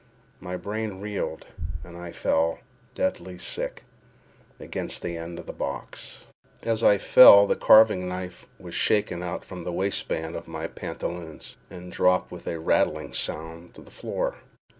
[0.39, 1.45] My brain reeled,
[1.83, 2.57] and I fell,
[2.95, 3.83] deadly sick,
[4.59, 6.25] against the end of the box.
[6.63, 10.65] As I fell the carving knife was shaken out from the waist band of my
[10.65, 14.37] pantaloons, and dropped with a rattling sound to the floor.